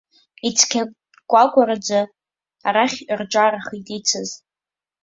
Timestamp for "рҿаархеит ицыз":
3.19-4.29